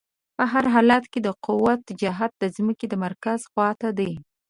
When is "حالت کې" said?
0.73-1.19